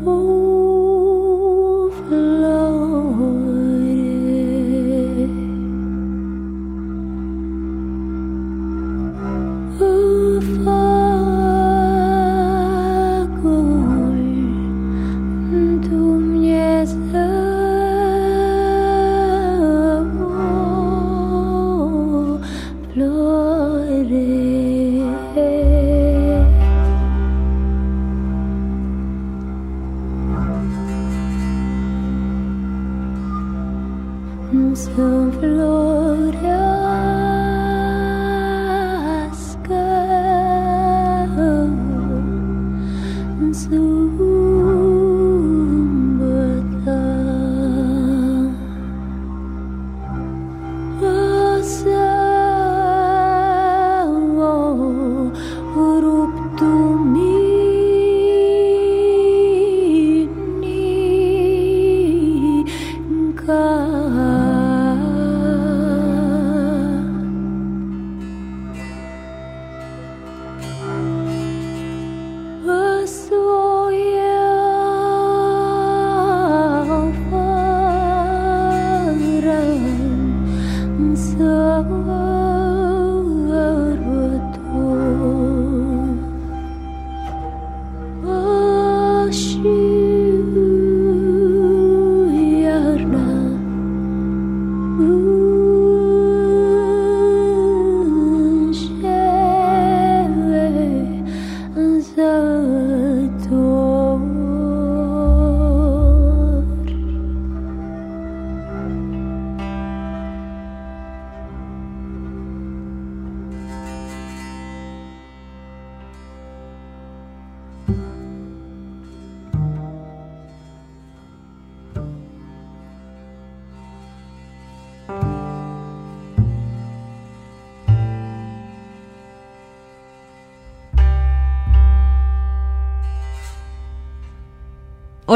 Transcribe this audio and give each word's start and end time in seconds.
梦。 0.00 0.49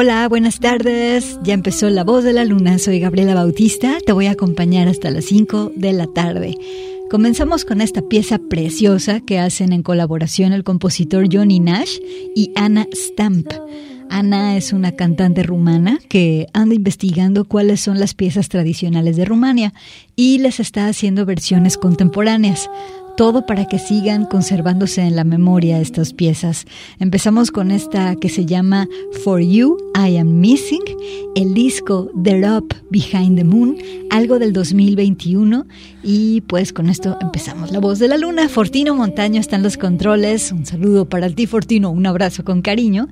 Hola, 0.04 0.28
buenas 0.28 0.60
tardes. 0.60 1.38
Ya 1.44 1.54
empezó 1.54 1.88
La 1.88 2.04
Voz 2.04 2.24
de 2.24 2.34
la 2.34 2.44
Luna. 2.44 2.78
Soy 2.78 3.00
Gabriela 3.00 3.34
Bautista. 3.34 3.96
Te 4.04 4.12
voy 4.12 4.26
a 4.26 4.32
acompañar 4.32 4.86
hasta 4.86 5.10
las 5.10 5.24
5 5.24 5.72
de 5.76 5.94
la 5.94 6.06
tarde. 6.06 6.58
Comenzamos 7.10 7.64
con 7.64 7.80
esta 7.80 8.02
pieza 8.02 8.38
preciosa 8.38 9.20
que 9.20 9.38
hacen 9.38 9.72
en 9.72 9.82
colaboración 9.82 10.52
el 10.52 10.62
compositor 10.62 11.26
Johnny 11.32 11.58
Nash 11.58 12.00
y 12.36 12.52
Anna 12.54 12.86
Stamp. 12.92 13.50
Ana 14.10 14.58
es 14.58 14.74
una 14.74 14.92
cantante 14.92 15.42
rumana 15.42 15.98
que 16.10 16.48
anda 16.52 16.74
investigando 16.74 17.46
cuáles 17.46 17.80
son 17.80 17.98
las 17.98 18.12
piezas 18.12 18.50
tradicionales 18.50 19.16
de 19.16 19.24
Rumania 19.24 19.72
y 20.16 20.36
les 20.36 20.60
está 20.60 20.86
haciendo 20.86 21.24
versiones 21.24 21.78
contemporáneas 21.78 22.68
todo 23.16 23.46
para 23.46 23.66
que 23.66 23.78
sigan 23.78 24.26
conservándose 24.26 25.02
en 25.02 25.16
la 25.16 25.24
memoria 25.24 25.80
estas 25.80 26.12
piezas. 26.12 26.66
Empezamos 26.98 27.50
con 27.50 27.70
esta 27.70 28.16
que 28.16 28.28
se 28.28 28.46
llama 28.46 28.88
For 29.22 29.40
You, 29.40 29.76
I 29.94 30.16
Am 30.16 30.40
Missing, 30.40 30.82
el 31.36 31.54
disco 31.54 32.10
The 32.22 32.48
Up 32.50 32.74
Behind 32.90 33.36
the 33.36 33.44
Moon, 33.44 33.76
algo 34.10 34.38
del 34.38 34.52
2021 34.52 35.66
y 36.02 36.40
pues 36.42 36.72
con 36.72 36.88
esto 36.88 37.16
empezamos 37.20 37.70
La 37.70 37.80
Voz 37.80 37.98
de 37.98 38.08
la 38.08 38.18
Luna. 38.18 38.48
Fortino 38.48 38.94
Montaño 38.94 39.40
están 39.40 39.62
los 39.62 39.76
controles, 39.76 40.52
un 40.52 40.66
saludo 40.66 41.08
para 41.08 41.30
ti 41.30 41.46
Fortino, 41.46 41.90
un 41.90 42.06
abrazo 42.06 42.44
con 42.44 42.62
cariño. 42.62 43.08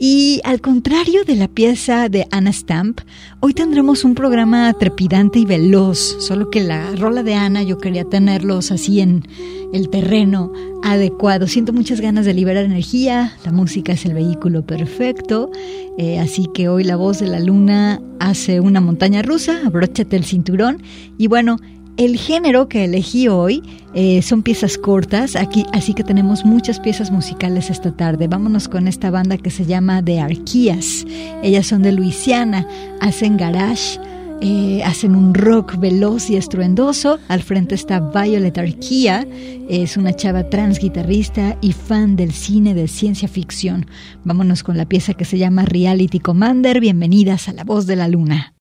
Y 0.00 0.40
al 0.44 0.60
contrario 0.60 1.24
de 1.24 1.34
la 1.34 1.48
pieza 1.48 2.08
de 2.08 2.28
Anna 2.30 2.52
Stamp, 2.52 3.00
hoy 3.40 3.52
tendremos 3.52 4.04
un 4.04 4.14
programa 4.14 4.72
trepidante 4.74 5.40
y 5.40 5.44
veloz, 5.44 5.98
solo 6.20 6.50
que 6.50 6.60
la 6.60 6.94
rola 6.94 7.24
de 7.24 7.34
Ana 7.34 7.64
yo 7.64 7.78
quería 7.78 8.04
tenerlos 8.04 8.70
así 8.70 9.00
en 9.00 9.24
el 9.72 9.88
terreno 9.88 10.52
adecuado. 10.84 11.48
Siento 11.48 11.72
muchas 11.72 12.00
ganas 12.00 12.26
de 12.26 12.34
liberar 12.34 12.64
energía, 12.64 13.36
la 13.44 13.50
música 13.50 13.92
es 13.92 14.04
el 14.04 14.14
vehículo 14.14 14.64
perfecto, 14.64 15.50
eh, 15.98 16.20
así 16.20 16.46
que 16.54 16.68
hoy 16.68 16.84
la 16.84 16.94
voz 16.94 17.18
de 17.18 17.26
la 17.26 17.40
luna 17.40 18.00
hace 18.20 18.60
una 18.60 18.80
montaña 18.80 19.22
rusa, 19.22 19.58
abróchate 19.66 20.14
el 20.14 20.24
cinturón 20.24 20.80
y 21.18 21.26
bueno, 21.26 21.56
el 21.98 22.16
género 22.16 22.68
que 22.68 22.84
elegí 22.84 23.28
hoy 23.28 23.62
eh, 23.92 24.22
son 24.22 24.42
piezas 24.42 24.78
cortas, 24.78 25.34
aquí, 25.34 25.66
así 25.72 25.92
que 25.94 26.04
tenemos 26.04 26.44
muchas 26.44 26.78
piezas 26.78 27.10
musicales 27.10 27.70
esta 27.70 27.90
tarde. 27.92 28.28
Vámonos 28.28 28.68
con 28.68 28.86
esta 28.86 29.10
banda 29.10 29.36
que 29.36 29.50
se 29.50 29.66
llama 29.66 30.02
The 30.02 30.20
Arquías. 30.20 31.04
Ellas 31.42 31.66
son 31.66 31.82
de 31.82 31.92
Luisiana, 31.92 32.66
hacen 33.00 33.36
garage. 33.36 33.98
Eh, 34.40 34.84
hacen 34.84 35.16
un 35.16 35.34
rock 35.34 35.80
veloz 35.80 36.30
y 36.30 36.36
estruendoso. 36.36 37.18
Al 37.26 37.42
frente 37.42 37.74
está 37.74 37.98
Violet 37.98 38.56
Arquía, 38.56 39.26
es 39.68 39.96
una 39.96 40.12
chava 40.12 40.48
trans 40.48 40.78
guitarrista 40.78 41.58
y 41.60 41.72
fan 41.72 42.14
del 42.14 42.30
cine 42.30 42.72
de 42.72 42.86
ciencia 42.86 43.26
ficción. 43.26 43.86
Vámonos 44.22 44.62
con 44.62 44.76
la 44.76 44.86
pieza 44.86 45.14
que 45.14 45.24
se 45.24 45.38
llama 45.38 45.64
Reality 45.64 46.20
Commander. 46.20 46.78
Bienvenidas 46.78 47.48
a 47.48 47.52
La 47.52 47.64
Voz 47.64 47.86
de 47.86 47.96
la 47.96 48.06
Luna. 48.06 48.54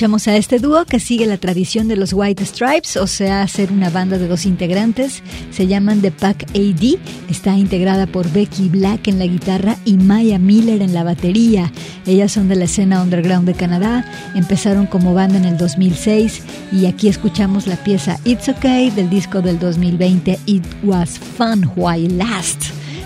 Escuchamos 0.00 0.28
a 0.28 0.36
este 0.36 0.58
dúo 0.60 0.86
que 0.86 0.98
sigue 0.98 1.26
la 1.26 1.36
tradición 1.36 1.86
de 1.86 1.94
los 1.94 2.14
White 2.14 2.46
Stripes, 2.46 2.96
o 2.96 3.06
sea, 3.06 3.46
ser 3.46 3.70
una 3.70 3.90
banda 3.90 4.16
de 4.16 4.28
dos 4.28 4.46
integrantes. 4.46 5.22
Se 5.50 5.66
llaman 5.66 6.00
The 6.00 6.10
Pack 6.10 6.44
AD. 6.54 6.98
Está 7.28 7.58
integrada 7.58 8.06
por 8.06 8.26
Becky 8.32 8.70
Black 8.70 9.08
en 9.08 9.18
la 9.18 9.26
guitarra 9.26 9.76
y 9.84 9.98
Maya 9.98 10.38
Miller 10.38 10.80
en 10.80 10.94
la 10.94 11.04
batería. 11.04 11.70
Ellas 12.06 12.32
son 12.32 12.48
de 12.48 12.56
la 12.56 12.64
escena 12.64 13.02
underground 13.02 13.46
de 13.46 13.52
Canadá. 13.52 14.10
Empezaron 14.34 14.86
como 14.86 15.12
banda 15.12 15.36
en 15.36 15.44
el 15.44 15.58
2006 15.58 16.44
y 16.72 16.86
aquí 16.86 17.08
escuchamos 17.08 17.66
la 17.66 17.76
pieza 17.76 18.18
It's 18.24 18.48
Okay 18.48 18.88
del 18.88 19.10
disco 19.10 19.42
del 19.42 19.58
2020 19.58 20.38
It 20.46 20.64
Was 20.82 21.18
Fun 21.18 21.70
While 21.76 22.16
Last. 22.16 22.62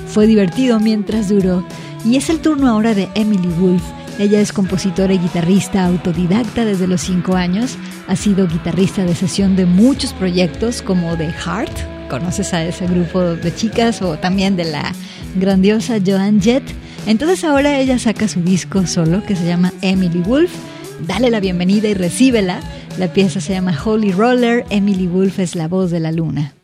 Fue 0.07 0.29
divertido 0.29 0.79
mientras 0.79 1.29
duró. 1.29 1.67
Y 2.05 2.15
es 2.15 2.31
el 2.31 2.39
turno 2.39 2.69
ahora 2.69 2.95
de 2.95 3.09
Emily 3.17 3.49
Wolf 3.59 3.83
ella 4.19 4.41
es 4.41 4.53
compositora 4.53 5.13
y 5.13 5.19
guitarrista 5.19 5.85
autodidacta 5.85 6.65
desde 6.65 6.87
los 6.87 7.01
5 7.01 7.35
años. 7.35 7.77
Ha 8.07 8.17
sido 8.17 8.47
guitarrista 8.47 9.05
de 9.05 9.15
sesión 9.15 9.57
de 9.57 9.67
muchos 9.67 10.13
proyectos 10.13 10.83
como 10.83 11.17
The 11.17 11.33
Heart, 11.33 12.09
conoces 12.09 12.55
a 12.55 12.65
ese 12.65 12.87
grupo 12.87 13.21
de 13.23 13.55
chicas, 13.55 14.03
o 14.03 14.17
también 14.17 14.57
de 14.57 14.65
la 14.65 14.93
grandiosa 15.35 15.99
Joan 16.05 16.41
Jett. 16.41 16.63
Entonces 17.07 17.45
ahora 17.45 17.79
ella 17.79 17.99
saca 17.99 18.29
su 18.29 18.41
disco 18.41 18.87
solo 18.87 19.25
que 19.25 19.37
se 19.37 19.47
llama 19.47 19.73
Emily 19.83 20.21
Wolf. 20.21 20.53
Dale 21.07 21.31
la 21.31 21.41
bienvenida 21.41 21.89
y 21.89 21.95
recíbela. 21.95 22.61
La 22.99 23.13
pieza 23.13 23.41
se 23.41 23.53
llama 23.53 23.77
Holy 23.85 24.13
Roller. 24.13 24.65
Emily 24.71 25.09
Wolf 25.09 25.41
es 25.41 25.57
la 25.57 25.67
voz 25.67 25.91
de 25.91 26.01
la 26.01 26.13
luna. 26.13 26.55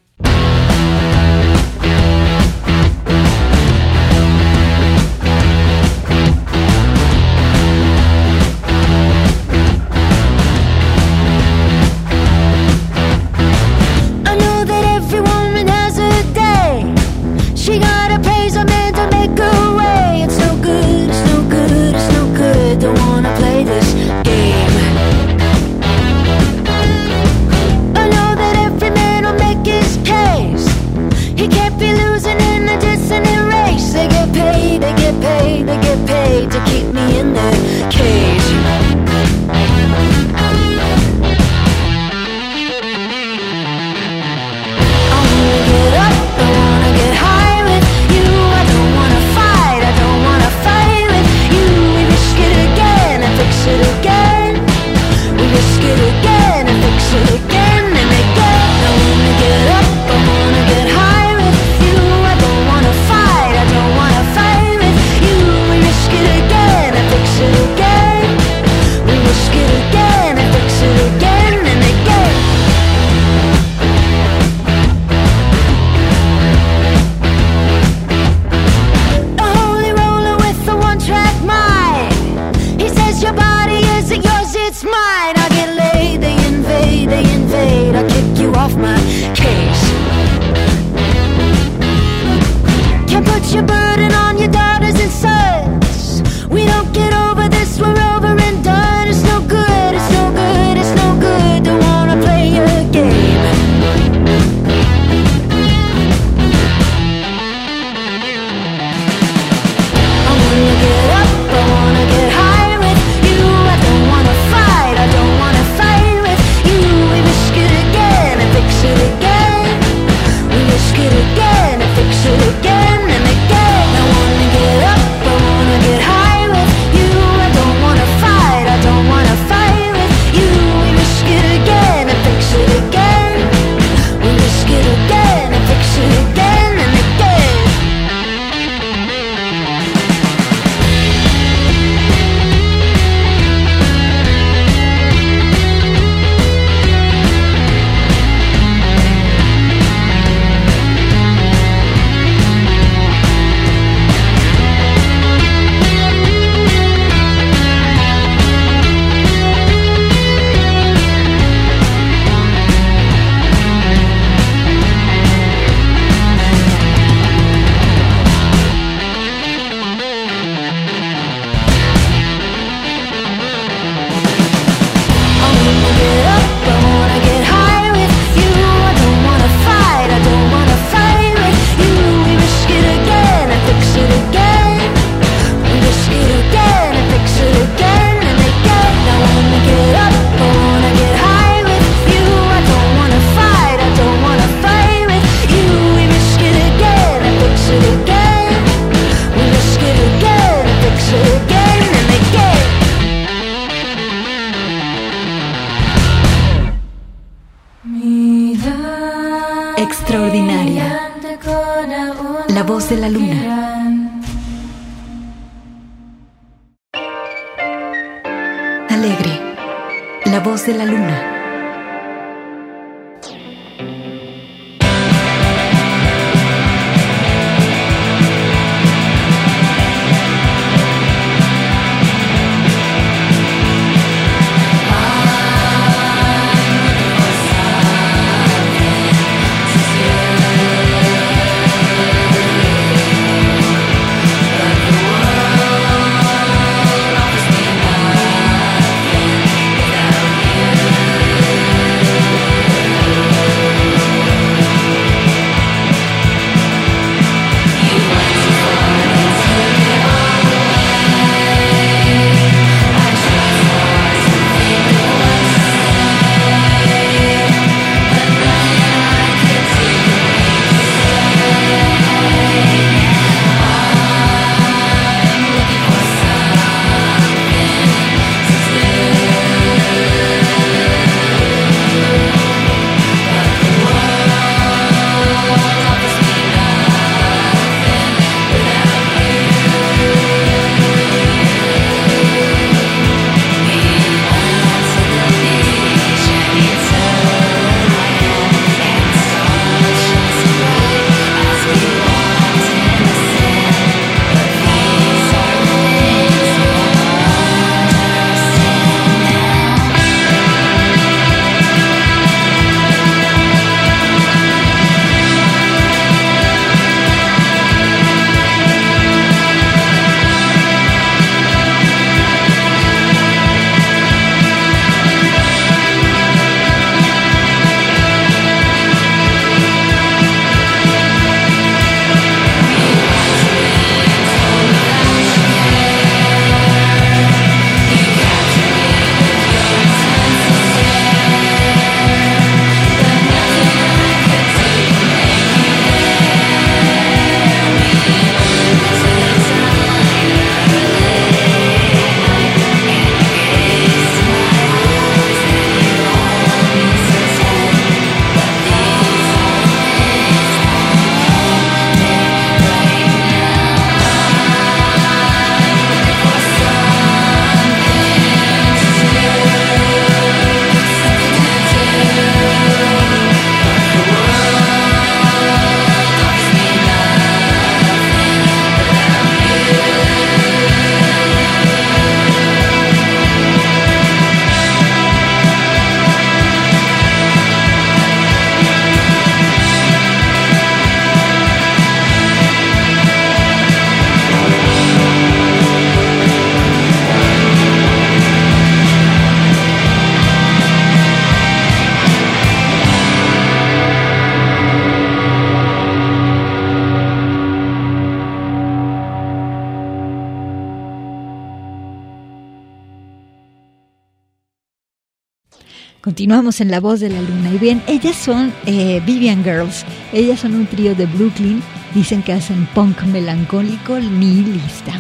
Continuamos 416.31 416.61
en 416.61 416.71
La 416.71 416.79
Voz 416.79 417.01
de 417.01 417.09
la 417.09 417.21
Luna. 417.21 417.53
Y 417.53 417.59
bien, 417.59 417.83
ellas 417.89 418.15
son 418.15 418.53
eh, 418.65 419.03
Vivian 419.05 419.43
Girls. 419.43 419.85
Ellas 420.13 420.39
son 420.39 420.55
un 420.55 420.65
trío 420.65 420.95
de 420.95 421.07
Brooklyn. 421.07 421.61
Dicen 421.93 422.23
que 422.23 422.33
hacen 422.33 422.69
punk 422.73 423.03
melancólico 423.03 423.99
nihilista. 423.99 424.93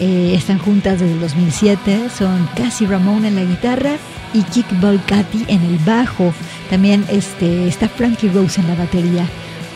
Eh, 0.00 0.34
están 0.34 0.58
juntas 0.58 0.98
desde 0.98 1.12
el 1.12 1.20
2007. 1.20 2.10
Son 2.18 2.48
Cassie 2.56 2.88
Ramón 2.88 3.24
en 3.24 3.36
la 3.36 3.44
guitarra 3.44 3.92
y 4.34 4.42
Kick 4.42 4.66
Volcati 4.80 5.44
en 5.46 5.62
el 5.62 5.78
bajo. 5.86 6.34
También 6.68 7.04
este, 7.10 7.68
está 7.68 7.88
Frankie 7.88 8.30
Rose 8.30 8.60
en 8.60 8.66
la 8.66 8.74
batería. 8.74 9.24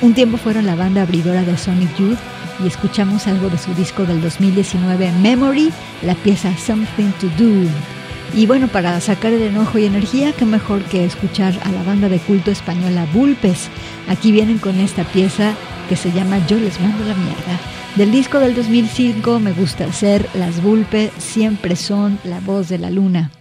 Un 0.03 0.13
tiempo 0.13 0.39
fueron 0.39 0.67
la 0.67 0.75
banda 0.75 1.03
abridora 1.03 1.45
de 1.45 1.57
Sonic 1.57 1.97
Youth 1.99 2.19
y 2.65 2.67
escuchamos 2.67 3.29
algo 3.29 3.49
de 3.49 3.59
su 3.59 3.73
disco 3.75 4.07
del 4.07 4.21
2019 4.21 5.13
Memory, 5.23 5.71
la 6.03 6.17
pieza 6.17 6.53
Something 6.59 7.13
to 7.21 7.29
Do. 7.39 8.00
Y 8.33 8.47
bueno, 8.47 8.69
para 8.69 9.01
sacar 9.01 9.33
el 9.33 9.43
enojo 9.43 9.79
y 9.79 9.87
energía, 9.87 10.33
qué 10.33 10.45
mejor 10.45 10.83
que 10.85 11.05
escuchar 11.05 11.59
a 11.65 11.73
la 11.73 11.83
banda 11.83 12.09
de 12.09 12.19
culto 12.19 12.51
española 12.51 13.07
Bulpes. 13.13 13.69
Aquí 14.09 14.31
vienen 14.31 14.59
con 14.59 14.79
esta 14.79 15.05
pieza 15.05 15.55
que 15.89 15.97
se 15.97 16.13
llama 16.13 16.39
Yo 16.47 16.59
les 16.59 16.81
mando 16.81 17.05
la 17.05 17.15
mierda. 17.15 17.61
Del 17.97 18.13
disco 18.13 18.39
del 18.39 18.55
2005 18.55 19.41
me 19.41 19.53
gusta 19.53 19.87
hacer 19.87 20.29
Las 20.35 20.63
Bulpes 20.63 21.11
siempre 21.19 21.75
son 21.75 22.21
la 22.23 22.39
voz 22.39 22.69
de 22.69 22.79
la 22.79 22.91
luna. 22.91 23.33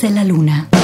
de 0.00 0.10
la 0.10 0.22
luna. 0.22 0.77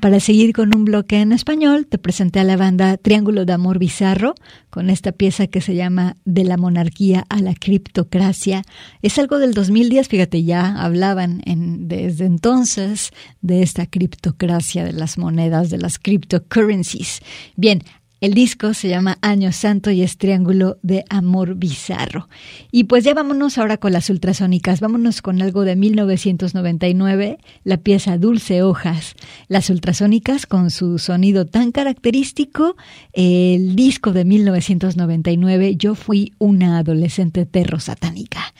Para 0.00 0.20
seguir 0.20 0.52
con 0.52 0.74
un 0.74 0.84
bloque 0.84 1.20
en 1.20 1.32
español, 1.32 1.86
te 1.86 1.98
presenté 1.98 2.40
a 2.40 2.44
la 2.44 2.56
banda 2.56 2.96
Triángulo 2.96 3.44
de 3.44 3.52
Amor 3.52 3.78
Bizarro 3.78 4.34
con 4.70 4.88
esta 4.88 5.12
pieza 5.12 5.46
que 5.46 5.60
se 5.60 5.74
llama 5.74 6.16
De 6.24 6.44
la 6.44 6.56
monarquía 6.56 7.26
a 7.28 7.40
la 7.40 7.54
criptocracia. 7.54 8.62
Es 9.02 9.18
algo 9.18 9.38
del 9.38 9.52
2010, 9.52 10.08
fíjate, 10.08 10.42
ya 10.42 10.82
hablaban 10.82 11.42
en, 11.44 11.88
desde 11.88 12.24
entonces 12.24 13.10
de 13.42 13.62
esta 13.62 13.86
criptocracia 13.86 14.84
de 14.84 14.92
las 14.92 15.18
monedas, 15.18 15.70
de 15.70 15.78
las 15.78 15.98
cryptocurrencies. 15.98 17.20
Bien, 17.56 17.82
el 18.24 18.32
disco 18.32 18.72
se 18.72 18.88
llama 18.88 19.18
Año 19.20 19.52
Santo 19.52 19.90
y 19.90 20.00
es 20.00 20.16
Triángulo 20.16 20.78
de 20.80 21.04
Amor 21.10 21.56
Bizarro. 21.56 22.30
Y 22.72 22.84
pues 22.84 23.04
ya 23.04 23.12
vámonos 23.12 23.58
ahora 23.58 23.76
con 23.76 23.92
las 23.92 24.08
ultrasónicas. 24.08 24.80
Vámonos 24.80 25.20
con 25.20 25.42
algo 25.42 25.66
de 25.66 25.76
1999, 25.76 27.36
la 27.64 27.76
pieza 27.76 28.16
Dulce 28.16 28.62
Hojas. 28.62 29.14
Las 29.48 29.68
ultrasónicas 29.68 30.46
con 30.46 30.70
su 30.70 30.98
sonido 30.98 31.44
tan 31.44 31.70
característico. 31.70 32.76
El 33.12 33.76
disco 33.76 34.12
de 34.12 34.24
1999, 34.24 35.76
Yo 35.76 35.94
fui 35.94 36.32
una 36.38 36.78
adolescente 36.78 37.44
terro 37.44 37.78
satánica. 37.78 38.54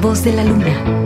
Voz 0.00 0.22
de 0.22 0.32
la 0.32 0.44
luna. 0.44 0.97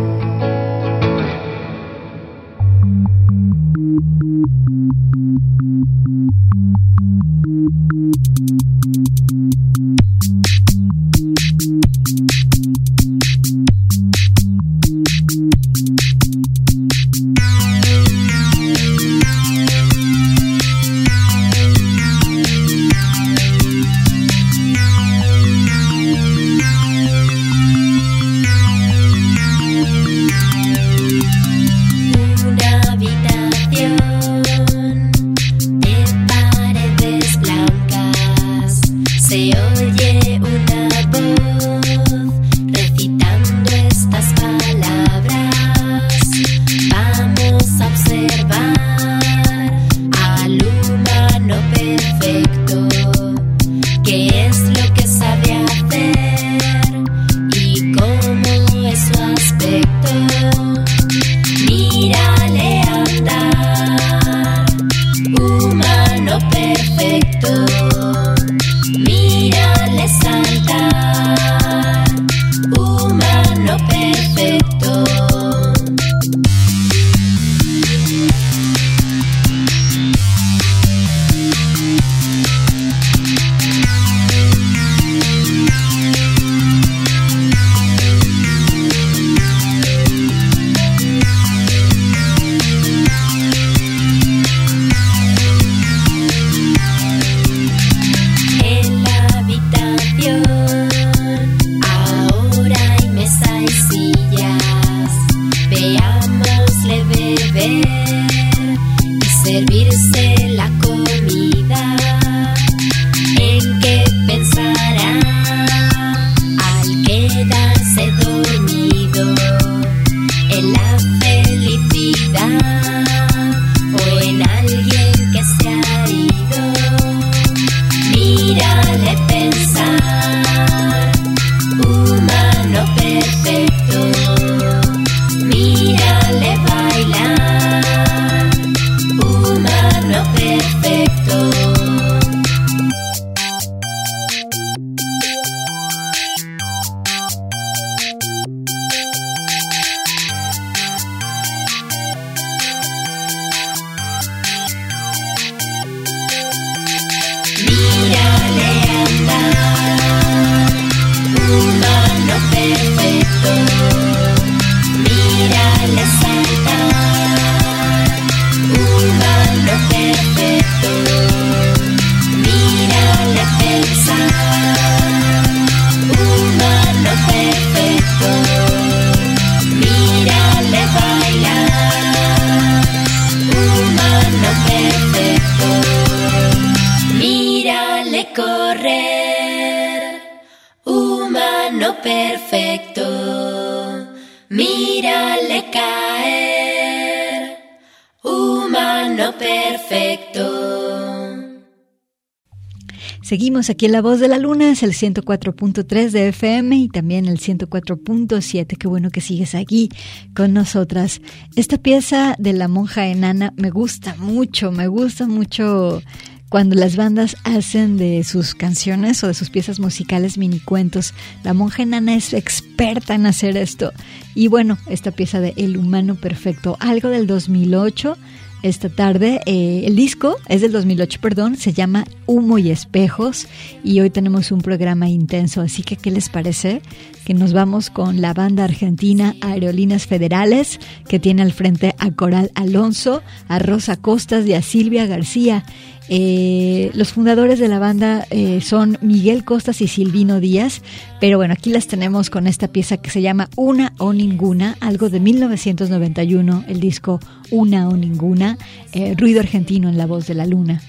Aquí 203.70 203.86
en 203.86 203.92
La 203.92 204.02
Voz 204.02 204.18
de 204.18 204.28
la 204.28 204.38
Luna, 204.38 204.70
es 204.70 204.82
el 204.82 204.92
104.3 204.92 206.10
de 206.10 206.28
FM 206.28 206.76
y 206.76 206.88
también 206.88 207.26
el 207.26 207.38
104.7. 207.38 208.76
Qué 208.76 208.88
bueno 208.88 209.10
que 209.10 209.20
sigues 209.20 209.54
aquí 209.54 209.88
con 210.34 210.52
nosotras. 210.52 211.20
Esta 211.54 211.78
pieza 211.78 212.34
de 212.38 212.54
la 212.54 212.66
monja 212.66 213.06
enana 213.06 213.52
me 213.56 213.70
gusta 213.70 214.16
mucho, 214.16 214.72
me 214.72 214.88
gusta 214.88 215.26
mucho 215.26 216.02
cuando 216.48 216.74
las 216.74 216.96
bandas 216.96 217.36
hacen 217.44 217.96
de 217.96 218.24
sus 218.24 218.54
canciones 218.54 219.22
o 219.22 219.28
de 219.28 219.34
sus 219.34 219.50
piezas 219.50 219.78
musicales 219.80 220.38
mini 220.38 220.58
cuentos. 220.58 221.14
La 221.44 221.54
monja 221.54 221.82
enana 221.82 222.14
es 222.14 222.34
experta 222.34 223.14
en 223.14 223.26
hacer 223.26 223.56
esto. 223.56 223.92
Y 224.34 224.48
bueno, 224.48 224.76
esta 224.88 225.12
pieza 225.12 225.40
de 225.40 225.54
El 225.56 225.76
humano 225.76 226.16
perfecto, 226.16 226.76
algo 226.80 227.10
del 227.10 227.26
2008 227.26 228.16
esta 228.62 228.88
tarde. 228.88 229.40
Eh, 229.46 229.82
el 229.86 229.96
disco 229.96 230.36
es 230.48 230.60
del 230.60 230.72
2008, 230.72 231.20
perdón, 231.20 231.56
se 231.56 231.72
llama 231.72 232.04
Humo 232.26 232.58
y 232.58 232.70
Espejos 232.70 233.46
y 233.84 234.00
hoy 234.00 234.10
tenemos 234.10 234.52
un 234.52 234.60
programa 234.60 235.08
intenso, 235.08 235.60
así 235.60 235.82
que 235.82 235.96
¿qué 235.96 236.10
les 236.10 236.28
parece? 236.28 236.82
Que 237.24 237.34
nos 237.34 237.52
vamos 237.52 237.90
con 237.90 238.20
la 238.20 238.34
banda 238.34 238.64
argentina 238.64 239.34
Aerolíneas 239.40 240.06
Federales, 240.06 240.80
que 241.08 241.18
tiene 241.18 241.42
al 241.42 241.52
frente 241.52 241.94
a 241.98 242.10
Coral 242.10 242.50
Alonso, 242.54 243.22
a 243.48 243.58
Rosa 243.58 243.96
Costas 243.96 244.46
y 244.46 244.54
a 244.54 244.62
Silvia 244.62 245.06
García. 245.06 245.64
Eh, 246.08 246.90
los 246.94 247.12
fundadores 247.12 247.58
de 247.58 247.68
la 247.68 247.78
banda 247.78 248.26
eh, 248.30 248.60
son 248.60 248.98
Miguel 249.02 249.44
Costas 249.44 249.80
y 249.80 249.88
Silvino 249.88 250.40
Díaz, 250.40 250.82
pero 251.20 251.38
bueno, 251.38 251.54
aquí 251.54 251.70
las 251.70 251.86
tenemos 251.86 252.28
con 252.28 252.46
esta 252.46 252.68
pieza 252.68 252.96
que 252.96 253.10
se 253.10 253.22
llama 253.22 253.48
Una 253.56 253.92
o 253.98 254.12
Ninguna, 254.12 254.76
algo 254.80 255.08
de 255.08 255.20
1991, 255.20 256.64
el 256.68 256.80
disco 256.80 257.20
Una 257.50 257.88
o 257.88 257.96
Ninguna, 257.96 258.58
eh, 258.92 259.14
ruido 259.16 259.40
argentino 259.40 259.88
en 259.88 259.96
la 259.96 260.06
voz 260.06 260.26
de 260.26 260.34
la 260.34 260.46
luna. 260.46 260.82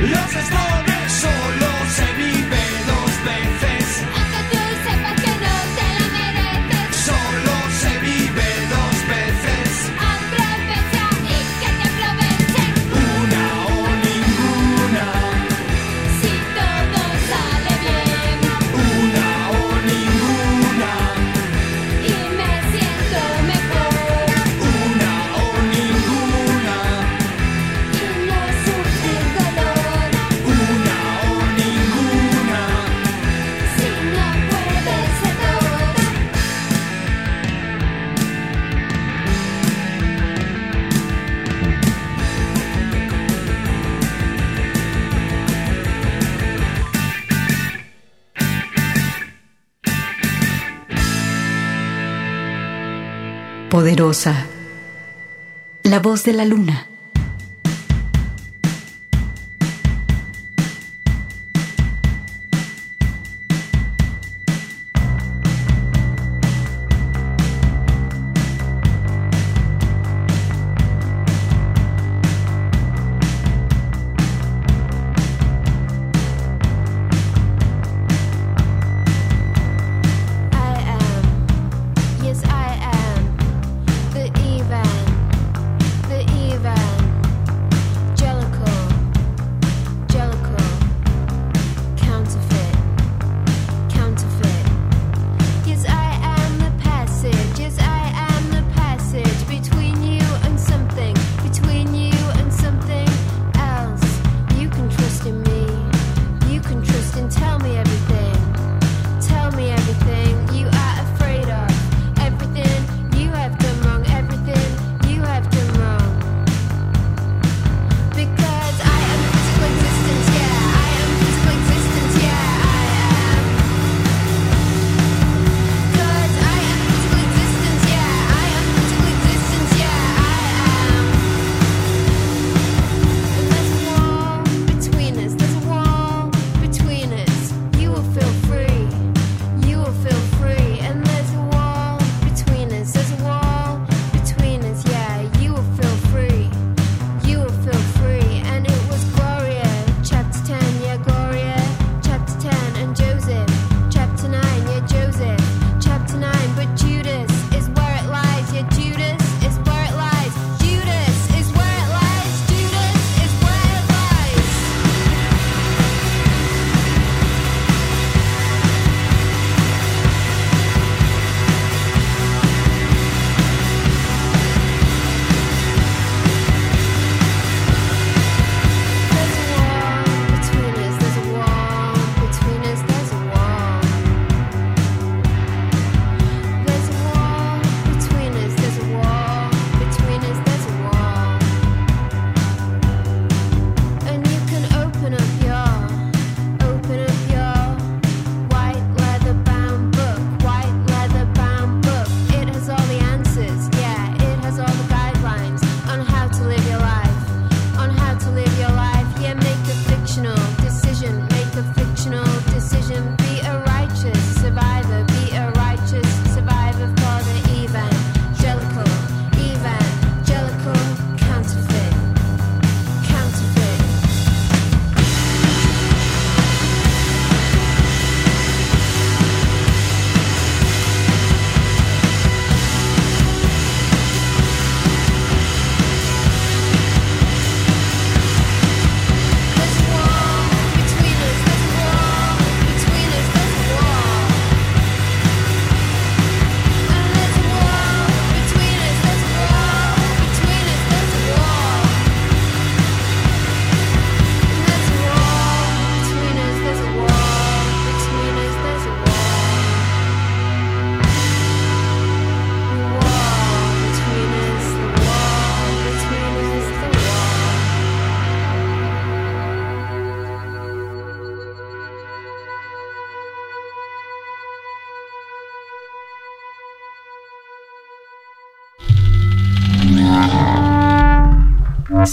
Los 0.00 0.36
estoy 0.36 0.93
la 55.84 56.00
voz 56.00 56.24
de 56.24 56.32
la 56.32 56.44
luna. 56.44 56.88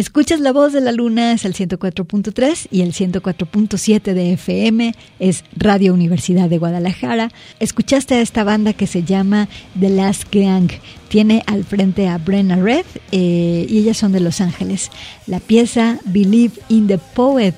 Escuchas 0.00 0.40
la 0.40 0.52
voz 0.52 0.72
de 0.72 0.80
la 0.80 0.92
luna, 0.92 1.32
es 1.32 1.44
el 1.44 1.52
104.3 1.52 2.68
y 2.70 2.80
el 2.80 2.94
104.7 2.94 4.14
de 4.14 4.32
FM, 4.32 4.94
es 5.18 5.44
Radio 5.54 5.92
Universidad 5.92 6.48
de 6.48 6.56
Guadalajara. 6.56 7.30
Escuchaste 7.58 8.14
a 8.14 8.22
esta 8.22 8.42
banda 8.42 8.72
que 8.72 8.86
se 8.86 9.02
llama 9.02 9.50
The 9.78 9.90
Last 9.90 10.34
Gang. 10.34 10.70
Tiene 11.08 11.42
al 11.44 11.64
frente 11.64 12.08
a 12.08 12.16
Brenna 12.16 12.56
Red 12.56 12.86
eh, 13.12 13.66
y 13.68 13.76
ellas 13.76 13.98
son 13.98 14.12
de 14.12 14.20
Los 14.20 14.40
Ángeles. 14.40 14.90
La 15.26 15.38
pieza 15.38 15.98
Believe 16.06 16.54
in 16.70 16.86
the 16.86 16.96
Poet. 16.96 17.56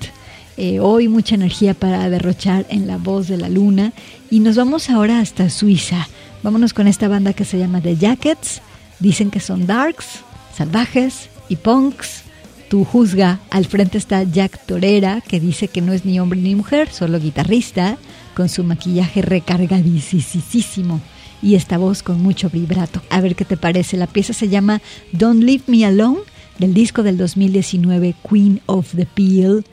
Eh, 0.56 0.80
hoy 0.80 1.06
mucha 1.06 1.36
energía 1.36 1.74
para 1.74 2.10
derrochar 2.10 2.66
en 2.70 2.88
la 2.88 2.96
voz 2.96 3.28
de 3.28 3.36
la 3.36 3.50
luna. 3.50 3.92
Y 4.32 4.40
nos 4.40 4.56
vamos 4.56 4.90
ahora 4.90 5.20
hasta 5.20 5.48
Suiza. 5.48 6.08
Vámonos 6.42 6.74
con 6.74 6.88
esta 6.88 7.06
banda 7.06 7.34
que 7.34 7.44
se 7.44 7.60
llama 7.60 7.80
The 7.80 7.96
Jackets. 7.98 8.62
Dicen 8.98 9.30
que 9.30 9.38
son 9.38 9.68
darks, 9.68 10.24
salvajes 10.56 11.28
y 11.48 11.54
punks 11.54 12.24
tú 12.72 12.86
juzga. 12.86 13.38
Al 13.50 13.66
frente 13.66 13.98
está 13.98 14.22
Jack 14.22 14.64
Torera, 14.64 15.20
que 15.20 15.40
dice 15.40 15.68
que 15.68 15.82
no 15.82 15.92
es 15.92 16.06
ni 16.06 16.18
hombre 16.18 16.40
ni 16.40 16.54
mujer, 16.54 16.88
solo 16.88 17.20
guitarrista, 17.20 17.98
con 18.34 18.48
su 18.48 18.64
maquillaje 18.64 19.20
recargadísimo 19.20 21.02
y 21.42 21.56
esta 21.56 21.76
voz 21.76 22.02
con 22.02 22.22
mucho 22.22 22.48
vibrato. 22.48 23.02
A 23.10 23.20
ver 23.20 23.36
qué 23.36 23.44
te 23.44 23.58
parece. 23.58 23.98
La 23.98 24.06
pieza 24.06 24.32
se 24.32 24.48
llama 24.48 24.80
Don't 25.12 25.42
Leave 25.42 25.64
Me 25.66 25.84
Alone, 25.84 26.20
del 26.58 26.72
disco 26.72 27.02
del 27.02 27.18
2019 27.18 28.14
Queen 28.26 28.62
of 28.64 28.94
the 28.96 29.04
Peel 29.04 29.66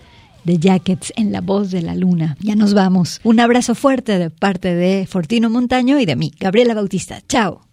de 0.43 0.57
Jackets 0.57 1.13
en 1.15 1.31
la 1.31 1.39
voz 1.39 1.71
de 1.71 1.81
la 1.81 1.95
luna. 1.95 2.35
Ya 2.41 2.55
nos 2.55 2.73
vamos. 2.73 3.21
Un 3.23 3.39
abrazo 3.39 3.75
fuerte 3.75 4.19
de 4.19 4.29
parte 4.29 4.75
de 4.75 5.07
Fortino 5.07 5.49
Montaño 5.49 6.01
y 6.01 6.05
de 6.05 6.17
mí, 6.17 6.33
Gabriela 6.37 6.73
Bautista. 6.73 7.21
Chao. 7.29 7.68